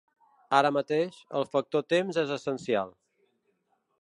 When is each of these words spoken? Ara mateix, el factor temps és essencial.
Ara 0.59 0.71
mateix, 0.77 1.19
el 1.41 1.45
factor 1.51 1.87
temps 1.95 2.21
és 2.23 2.35
essencial. 2.39 2.97